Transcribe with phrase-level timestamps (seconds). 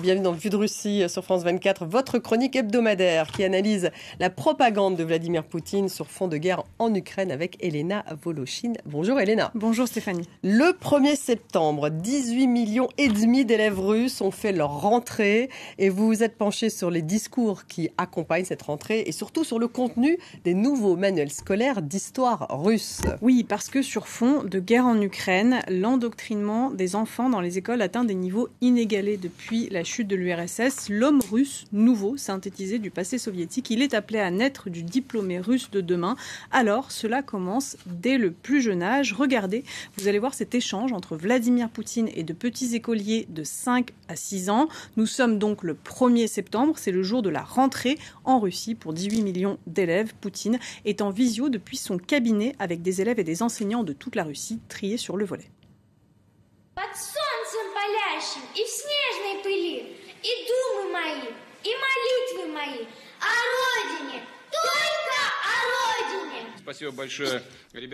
[0.00, 4.96] Bienvenue dans Vue de Russie sur France 24, votre chronique hebdomadaire qui analyse la propagande
[4.96, 8.78] de Vladimir Poutine sur fond de guerre en Ukraine avec Elena Volochine.
[8.86, 9.50] Bonjour Elena.
[9.54, 10.26] Bonjour Stéphanie.
[10.42, 16.06] Le 1er septembre, 18 millions et demi d'élèves russes ont fait leur rentrée et vous
[16.06, 20.16] vous êtes penché sur les discours qui accompagnent cette rentrée et surtout sur le contenu
[20.44, 23.02] des nouveaux manuels scolaires d'histoire russe.
[23.20, 27.82] Oui, parce que sur fond de guerre en Ukraine, l'endoctrinement des enfants dans les écoles
[27.82, 33.18] atteint des niveaux inégalés depuis la chute de l'URSS, l'homme russe nouveau, synthétisé du passé
[33.18, 36.16] soviétique, il est appelé à naître du diplômé russe de demain.
[36.50, 39.12] Alors, cela commence dès le plus jeune âge.
[39.12, 39.64] Regardez,
[39.96, 44.16] vous allez voir cet échange entre Vladimir Poutine et de petits écoliers de 5 à
[44.16, 44.68] 6 ans.
[44.96, 48.92] Nous sommes donc le 1er septembre, c'est le jour de la rentrée en Russie pour
[48.92, 50.12] 18 millions d'élèves.
[50.20, 54.16] Poutine est en visio depuis son cabinet avec des élèves et des enseignants de toute
[54.16, 55.50] la Russie triés sur le volet.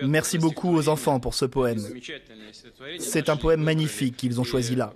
[0.03, 1.79] Merci beaucoup aux enfants pour ce poème.
[2.99, 4.93] C'est un poème magnifique qu'ils ont choisi là.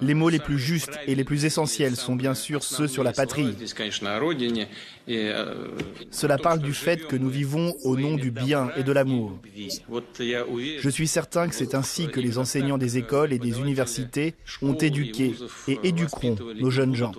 [0.00, 3.12] Les mots les plus justes et les plus essentiels sont bien sûr ceux sur la
[3.12, 3.54] patrie.
[6.10, 9.38] Cela parle du fait que nous vivons au nom du bien et de l'amour.
[9.56, 14.74] Je suis certain que c'est ainsi que les enseignants des écoles et des universités ont
[14.74, 15.34] éduqué
[15.68, 17.12] et éduqueront nos jeunes gens.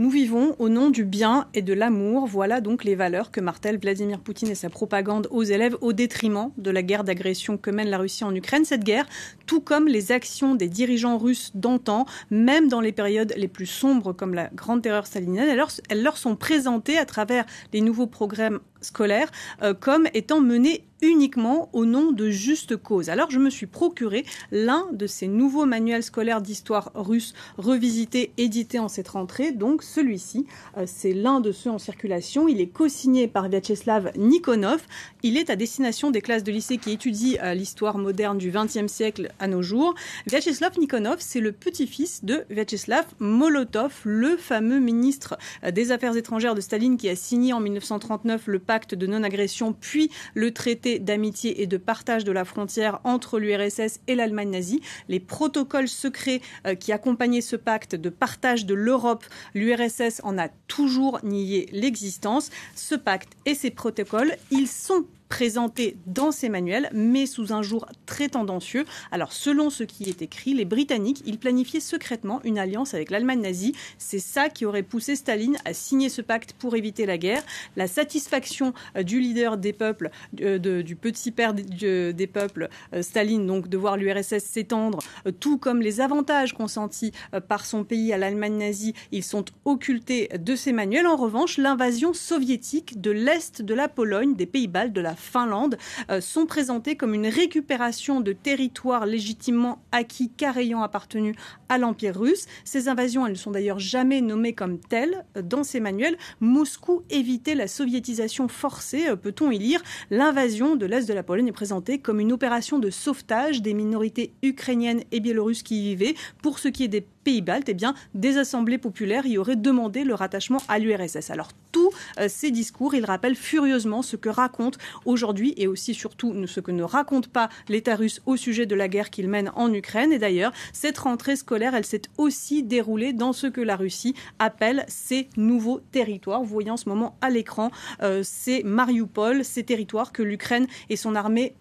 [0.00, 2.26] Nous vivons au nom du bien et de l'amour.
[2.26, 6.52] Voilà donc les valeurs que martèle Vladimir Poutine et sa propagande aux élèves au détriment
[6.56, 8.64] de la guerre d'agression que mène la Russie en Ukraine.
[8.64, 9.06] Cette guerre,
[9.44, 14.14] tout comme les actions des dirigeants russes d'antan, même dans les périodes les plus sombres
[14.14, 15.50] comme la Grande Terreur stalinienne,
[15.90, 19.30] elles leur, sont présentées à travers les nouveaux programmes scolaires
[19.62, 23.08] euh, comme étant menées uniquement au nom de justes causes.
[23.08, 28.78] Alors je me suis procuré l'un de ces nouveaux manuels scolaires d'histoire russe revisités, édités
[28.78, 29.52] en cette rentrée.
[29.52, 32.48] Donc celui-ci, euh, c'est l'un de ceux en circulation.
[32.48, 34.82] Il est co-signé par Vyacheslav Nikonov.
[35.22, 38.92] Il est à destination des classes de lycée qui étudient euh, l'histoire moderne du XXe
[38.92, 39.94] siècle à nos jours.
[40.26, 45.38] Vyacheslav Nikonov, c'est le petit-fils de Vyacheslav Molotov, le fameux ministre
[45.72, 50.12] des Affaires étrangères de Staline qui a signé en 1939 le pacte de non-agression puis
[50.34, 54.80] le traité d'amitié et de partage de la frontière entre l'URSS et l'Allemagne nazie.
[55.08, 60.46] Les protocoles secrets euh, qui accompagnaient ce pacte de partage de l'Europe, l'URSS en a
[60.68, 62.50] toujours nié l'existence.
[62.76, 67.86] Ce pacte et ces protocoles, ils sont présenté dans ces manuels, mais sous un jour
[68.04, 68.84] très tendancieux.
[69.12, 73.40] Alors, selon ce qui est écrit, les Britanniques, ils planifiaient secrètement une alliance avec l'Allemagne
[73.40, 73.74] nazie.
[73.96, 77.42] C'est ça qui aurait poussé Staline à signer ce pacte pour éviter la guerre.
[77.76, 80.10] La satisfaction euh, du leader des peuples,
[80.42, 84.98] euh, du petit père des peuples, euh, Staline, donc de voir l'URSS s'étendre,
[85.38, 87.12] tout comme les avantages consentis
[87.46, 91.06] par son pays à l'Allemagne nazie, ils sont occultés de ces manuels.
[91.06, 95.76] En revanche, l'invasion soviétique de l'Est de la Pologne, des Pays-Baltes, de la Finlande
[96.10, 101.34] euh, sont présentés comme une récupération de territoires légitimement acquis car ayant appartenu
[101.68, 102.46] à l'Empire russe.
[102.64, 106.16] Ces invasions, elles ne sont d'ailleurs jamais nommées comme telles euh, dans ces manuels.
[106.40, 109.82] Moscou évitait la soviétisation forcée, euh, peut-on y lire.
[110.10, 114.32] L'invasion de l'Est de la Pologne est présentée comme une opération de sauvetage des minorités
[114.42, 116.14] ukrainiennes et biélorusses qui y vivaient.
[116.42, 120.14] Pour ce qui est des Pays-Baltes, eh bien, des assemblées populaires y auraient demandé le
[120.14, 121.30] rattachement à l'URSS.
[121.30, 126.46] Alors, tous euh, ces discours, ils rappellent furieusement ce que raconte aujourd'hui et aussi surtout
[126.46, 129.72] ce que ne raconte pas l'État russe au sujet de la guerre qu'il mène en
[129.72, 130.12] Ukraine.
[130.12, 134.84] Et d'ailleurs, cette rentrée scolaire, elle s'est aussi déroulée dans ce que la Russie appelle
[134.88, 136.42] ses nouveaux territoires.
[136.42, 137.70] Vous voyez en ce moment à l'écran,
[138.02, 141.54] euh, c'est Mariupol, ces territoires que l'Ukraine et son armée,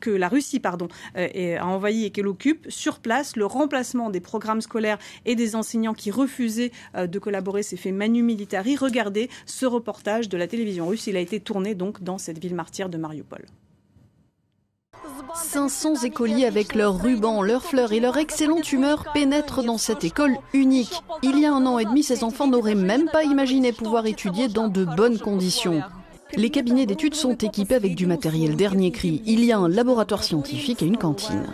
[0.00, 2.66] que la Russie, pardon, euh, a envahi et qu'elle occupe.
[2.68, 4.87] Sur place, le remplacement des programmes scolaires
[5.26, 8.76] et des enseignants qui refusaient euh, de collaborer s'est fait manu militari.
[8.76, 11.06] Regardez ce reportage de la télévision russe.
[11.06, 13.44] Il a été tourné donc dans cette ville martyre de Mariupol.
[15.34, 20.36] 500 écoliers avec leurs rubans, leurs fleurs et leur excellente humeur pénètrent dans cette école
[20.52, 21.02] unique.
[21.22, 24.48] Il y a un an et demi, ces enfants n'auraient même pas imaginé pouvoir étudier
[24.48, 25.82] dans de bonnes conditions.
[26.34, 29.22] Les cabinets d'études sont équipés avec du matériel dernier cri.
[29.24, 31.46] Il y a un laboratoire scientifique et une cantine.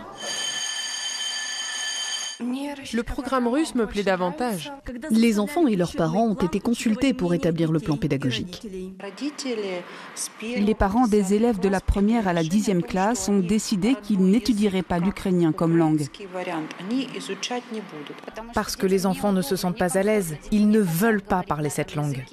[2.93, 4.71] Le programme russe me plaît davantage.
[5.09, 8.67] Les enfants et leurs parents ont été consultés pour établir le plan pédagogique.
[10.41, 14.83] Les parents des élèves de la première à la dixième classe ont décidé qu'ils n'étudieraient
[14.83, 16.07] pas l'ukrainien comme langue.
[18.53, 20.37] Parce que les enfants ne se sentent pas à l'aise.
[20.51, 22.23] Ils ne veulent pas parler cette langue.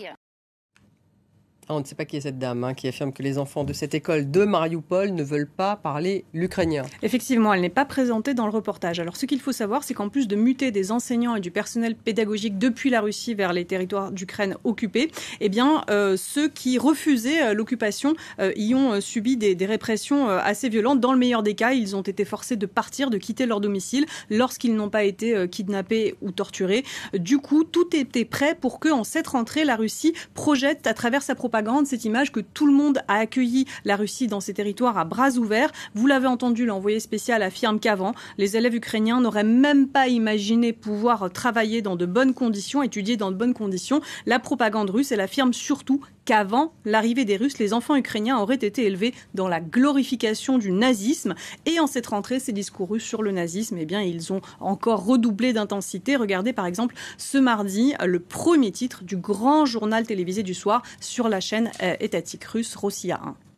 [1.74, 3.72] On ne sait pas qui est cette dame hein, qui affirme que les enfants de
[3.72, 6.84] cette école de Mariupol ne veulent pas parler l'ukrainien.
[7.02, 9.00] Effectivement, elle n'est pas présentée dans le reportage.
[9.00, 11.94] Alors ce qu'il faut savoir, c'est qu'en plus de muter des enseignants et du personnel
[11.94, 15.10] pédagogique depuis la Russie vers les territoires d'Ukraine occupés,
[15.40, 20.28] eh bien euh, ceux qui refusaient euh, l'occupation euh, y ont subi des, des répressions
[20.28, 21.00] assez violentes.
[21.00, 24.06] Dans le meilleur des cas, ils ont été forcés de partir, de quitter leur domicile
[24.30, 26.84] lorsqu'ils n'ont pas été kidnappés ou torturés.
[27.14, 31.22] Du coup, tout était prêt pour que, en cette rentrée, la Russie projette à travers
[31.22, 34.98] sa propagande cette image que tout le monde a accueilli la Russie dans ses territoires
[34.98, 35.70] à bras ouverts.
[35.94, 41.30] Vous l'avez entendu, l'envoyé spécial affirme qu'avant, les élèves ukrainiens n'auraient même pas imaginé pouvoir
[41.32, 44.00] travailler dans de bonnes conditions, étudier dans de bonnes conditions.
[44.26, 48.84] La propagande russe, elle affirme surtout qu'avant l'arrivée des Russes, les enfants ukrainiens auraient été
[48.86, 51.34] élevés dans la glorification du nazisme.
[51.66, 55.04] Et en cette rentrée, ces discours russes sur le nazisme, eh bien, ils ont encore
[55.04, 56.16] redoublé d'intensité.
[56.16, 61.28] Regardez par exemple ce mardi le premier titre du grand journal télévisé du soir sur
[61.28, 63.51] la chaîne euh, étatique russe Rossiya 1.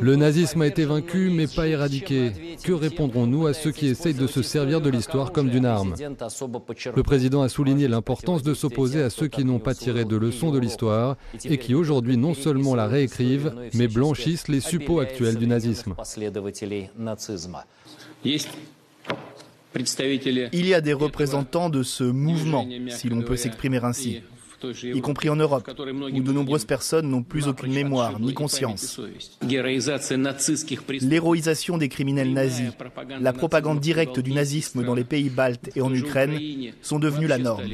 [0.00, 2.32] Le nazisme a été vaincu mais pas éradiqué.
[2.62, 5.94] Que répondrons-nous à ceux qui essayent de se servir de l'histoire comme d'une arme
[6.94, 10.50] Le président a souligné l'importance de s'opposer à ceux qui n'ont pas tiré de leçons
[10.50, 15.46] de l'histoire et qui aujourd'hui non seulement la réécrivent mais blanchissent les suppôts actuels du
[15.46, 15.94] nazisme.
[20.52, 24.22] Il y a des représentants de ce mouvement, si l'on peut s'exprimer ainsi
[24.82, 29.00] y compris en Europe, où de nombreuses personnes n'ont plus aucune mémoire ni conscience.
[31.00, 32.70] L'héroïsation des criminels nazis,
[33.20, 36.38] la propagande directe du nazisme dans les pays baltes et en Ukraine
[36.82, 37.64] sont devenues la norme.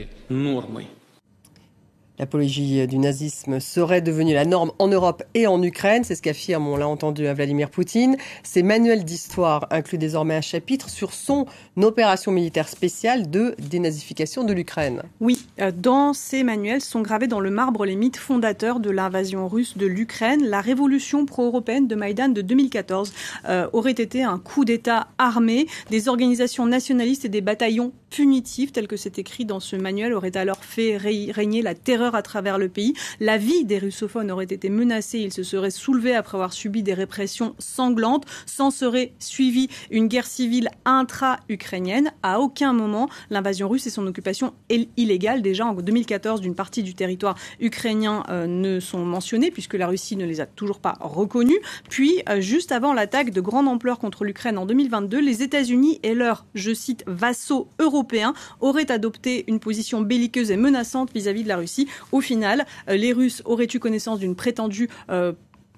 [2.18, 6.68] L'apologie du nazisme serait devenue la norme en Europe et en Ukraine, c'est ce qu'affirme,
[6.68, 8.16] on l'a entendu, à Vladimir Poutine.
[8.42, 11.46] Ces manuels d'histoire incluent désormais un chapitre sur son
[11.80, 15.02] opération militaire spéciale de dénazification de l'Ukraine.
[15.20, 19.48] Oui, euh, dans ces manuels sont gravés dans le marbre les mythes fondateurs de l'invasion
[19.48, 20.44] russe de l'Ukraine.
[20.44, 23.12] La révolution pro-européenne de Maïdan de 2014
[23.48, 25.66] euh, aurait été un coup d'État armé.
[25.90, 30.36] Des organisations nationalistes et des bataillons punitifs, tels que c'est écrit dans ce manuel, auraient
[30.36, 32.92] alors fait régner la terreur à travers le pays.
[33.20, 35.18] La vie des russophones aurait été menacée.
[35.20, 38.26] Ils se seraient soulevés après avoir subi des répressions sanglantes.
[38.44, 42.12] S'en serait suivi une guerre civile intra-ukrainienne.
[42.22, 44.52] À aucun moment, l'invasion russe et son occupation
[44.98, 49.86] illégale, déjà en 2014, d'une partie du territoire ukrainien euh, ne sont mentionnées puisque la
[49.86, 51.60] Russie ne les a toujours pas reconnues.
[51.88, 56.14] Puis, euh, juste avant l'attaque de grande ampleur contre l'Ukraine en 2022, les États-Unis et
[56.14, 58.01] leurs, je cite, vassaux européens
[58.60, 61.88] auraient adopté une position belliqueuse et menaçante vis à -vis de la Russie.
[62.12, 65.32] Au final, euh, les Russes auraient eu connaissance d'une prétendue euh,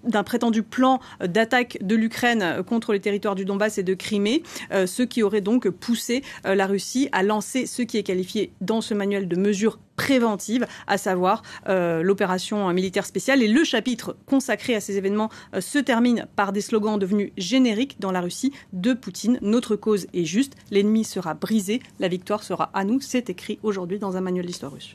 [0.06, 4.42] d'un prétendu plan d'attaque de l'Ukraine contre les territoires du Donbass et de Crimée,
[4.72, 8.80] euh, ce qui aurait donc poussé la Russie à lancer ce qui est qualifié dans
[8.80, 13.42] ce manuel de mesures préventives, à savoir l'opération militaire spéciale.
[13.42, 15.30] Et le chapitre consacré à ces événements
[15.60, 19.38] se termine par des slogans devenus génériques dans la Russie de Poutine.
[19.40, 23.00] Notre cause est juste, l'ennemi sera brisé, la victoire sera à nous.
[23.00, 24.94] C'est écrit aujourd'hui dans un manuel d'histoire russe.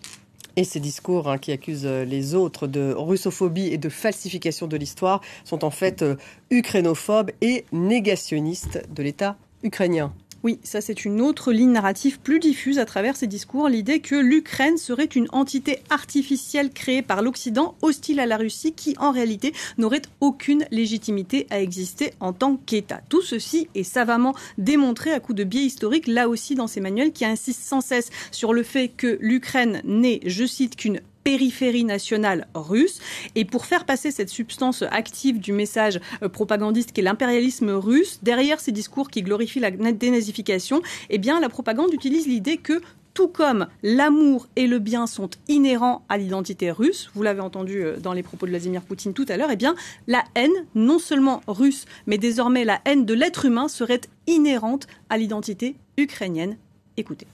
[0.60, 4.76] Et ces discours hein, qui accusent euh, les autres de russophobie et de falsification de
[4.76, 6.18] l'histoire sont en fait euh,
[6.52, 10.14] ukrainophobes et négationnistes de l'État ukrainien.
[10.42, 14.16] Oui, ça c'est une autre ligne narrative plus diffuse à travers ces discours, l'idée que
[14.16, 19.54] l'Ukraine serait une entité artificielle créée par l'Occident, hostile à la Russie, qui en réalité
[19.78, 23.02] n'aurait aucune légitimité à exister en tant qu'État.
[23.10, 27.12] Tout ceci est savamment démontré à coup de biais historiques, là aussi dans ces manuels
[27.12, 32.48] qui insistent sans cesse sur le fait que l'Ukraine n'est, je cite, qu'une périphérie nationale
[32.56, 33.00] russe.
[33.36, 38.18] Et pour faire passer cette substance active du message euh, propagandiste qui est l'impérialisme russe,
[38.24, 40.82] derrière ces discours qui glorifient la dénazification,
[41.12, 42.82] eh bien, la propagande utilise l'idée que
[43.14, 47.98] tout comme l'amour et le bien sont inhérents à l'identité russe, vous l'avez entendu euh,
[47.98, 49.76] dans les propos de Vladimir Poutine tout à l'heure, eh bien,
[50.08, 55.20] la haine, non seulement russe, mais désormais la haine de l'être humain serait inhérente à
[55.20, 56.58] l'identité ukrainienne.
[56.98, 57.28] Écoutez.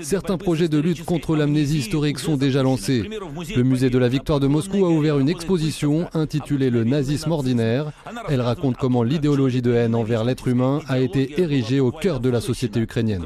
[0.00, 3.02] Certains projets de lutte contre l'amnésie historique sont déjà lancés.
[3.56, 7.92] Le musée de la Victoire de Moscou a ouvert une exposition intitulée Le nazisme ordinaire.
[8.28, 12.30] Elle raconte comment l'idéologie de haine envers l'être humain a été érigée au cœur de
[12.30, 13.24] la société ukrainienne.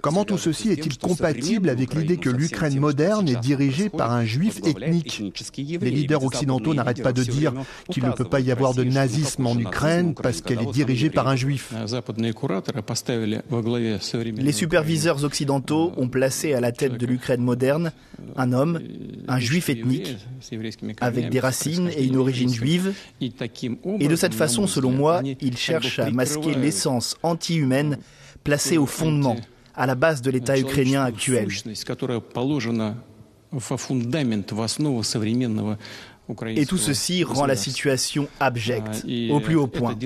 [0.00, 4.58] Comment tout ceci est-il compatible avec l'idée que l'Ukraine moderne est dirigée par un juif
[4.64, 5.22] ethnique
[5.80, 7.52] Les leaders occidentaux n'arrêtent pas de dire
[7.90, 11.28] qu'il ne peut pas y avoir de nazisme en Ukraine parce qu'elle est dirigée par
[11.28, 11.72] un juif.
[14.36, 17.92] Les superviseurs occidentaux ont placé à la tête de l'Ukraine moderne
[18.36, 18.80] un homme,
[19.28, 20.16] un juif ethnique,
[21.00, 22.94] avec des racines et une origine juive.
[23.20, 27.98] Et de cette façon, selon moi, ils cherchent à masquer l'essence anti-humaine
[28.44, 29.36] placée au fondement,
[29.74, 31.48] à la base de l'État ukrainien actuel.
[36.56, 39.96] Et tout ceci rend la situation abjecte, au plus haut point.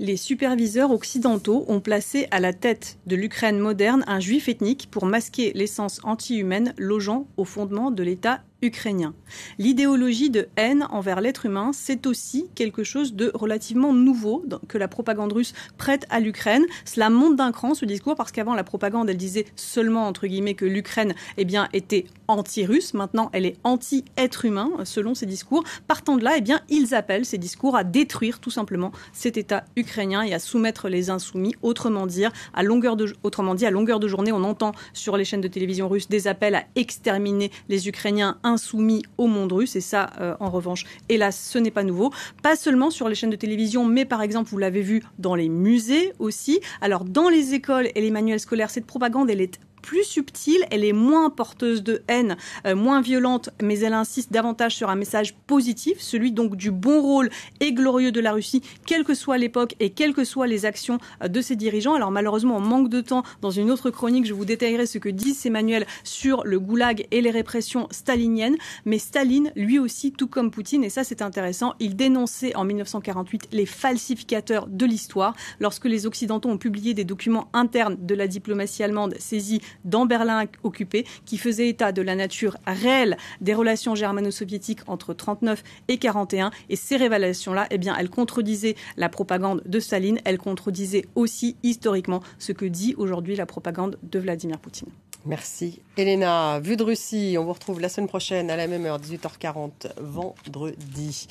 [0.00, 5.06] Les superviseurs occidentaux ont placé à la tête de l'Ukraine moderne un juif ethnique pour
[5.06, 9.14] masquer l'essence anti-humaine logeant au fondement de l'État ukrainien.
[9.58, 14.88] L'idéologie de haine envers l'être humain, c'est aussi quelque chose de relativement nouveau que la
[14.88, 16.64] propagande russe prête à l'Ukraine.
[16.84, 20.54] Cela monte d'un cran ce discours parce qu'avant la propagande, elle disait seulement entre guillemets
[20.54, 22.94] que l'Ukraine eh bien était anti-russe.
[22.94, 25.64] Maintenant, elle est anti-être humain selon ses discours.
[25.86, 29.64] Partant de là, eh bien ils appellent ces discours à détruire tout simplement cet État
[29.76, 31.54] ukrainien et à soumettre les insoumis.
[31.62, 35.24] Autrement dire, à longueur de autrement dit à longueur de journée, on entend sur les
[35.24, 39.76] chaînes de télévision russes des appels à exterminer les Ukrainiens insoumis au monde russe.
[39.76, 42.12] Et ça, euh, en revanche, hélas, ce n'est pas nouveau.
[42.42, 45.48] Pas seulement sur les chaînes de télévision, mais par exemple, vous l'avez vu dans les
[45.48, 46.60] musées aussi.
[46.80, 50.84] Alors, dans les écoles et les manuels scolaires, cette propagande, elle est plus subtile, elle
[50.84, 55.34] est moins porteuse de haine, euh, moins violente, mais elle insiste davantage sur un message
[55.46, 57.30] positif, celui donc du bon rôle
[57.60, 60.98] et glorieux de la Russie, quelle que soit l'époque et quelles que soient les actions
[61.22, 61.94] euh, de ses dirigeants.
[61.94, 63.22] Alors malheureusement, on manque de temps.
[63.40, 67.06] Dans une autre chronique, je vous détaillerai ce que disent ces manuels sur le goulag
[67.10, 68.58] et les répressions staliniennes.
[68.84, 73.48] Mais Staline, lui aussi, tout comme Poutine, et ça c'est intéressant, il dénonçait en 1948
[73.52, 75.34] les falsificateurs de l'histoire.
[75.60, 80.44] Lorsque les Occidentaux ont publié des documents internes de la diplomatie allemande saisis dans Berlin
[80.62, 86.50] occupé, qui faisait état de la nature réelle des relations germano-soviétiques entre 39 et 41.
[86.68, 92.22] Et ces révélations-là, eh bien, elles contredisaient la propagande de Staline, elles contredisaient aussi historiquement
[92.38, 94.88] ce que dit aujourd'hui la propagande de Vladimir Poutine.
[95.26, 95.80] Merci.
[95.96, 99.92] Elena, vue de Russie, on vous retrouve la semaine prochaine à la même heure, 18h40,
[100.00, 101.26] vendredi.